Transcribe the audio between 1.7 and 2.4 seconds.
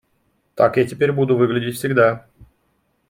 всегда!